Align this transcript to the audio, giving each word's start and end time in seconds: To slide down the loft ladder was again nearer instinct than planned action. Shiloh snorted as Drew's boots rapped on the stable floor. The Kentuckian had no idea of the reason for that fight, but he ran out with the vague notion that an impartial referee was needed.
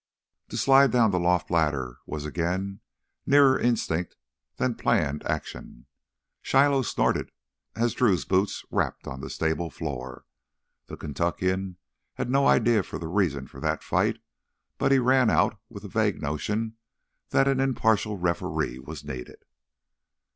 To 0.49 0.57
slide 0.57 0.89
down 0.89 1.11
the 1.11 1.19
loft 1.19 1.51
ladder 1.51 1.99
was 2.07 2.25
again 2.25 2.79
nearer 3.27 3.59
instinct 3.59 4.17
than 4.55 4.73
planned 4.73 5.23
action. 5.27 5.85
Shiloh 6.41 6.81
snorted 6.81 7.31
as 7.75 7.93
Drew's 7.93 8.25
boots 8.25 8.65
rapped 8.71 9.05
on 9.05 9.21
the 9.21 9.29
stable 9.29 9.69
floor. 9.69 10.25
The 10.87 10.97
Kentuckian 10.97 11.77
had 12.15 12.31
no 12.31 12.47
idea 12.47 12.79
of 12.79 12.89
the 12.89 13.05
reason 13.07 13.45
for 13.45 13.59
that 13.59 13.83
fight, 13.83 14.17
but 14.79 14.91
he 14.91 14.97
ran 14.97 15.29
out 15.29 15.59
with 15.69 15.83
the 15.83 15.89
vague 15.89 16.19
notion 16.19 16.77
that 17.29 17.47
an 17.47 17.59
impartial 17.59 18.17
referee 18.17 18.79
was 18.79 19.03
needed. 19.05 19.45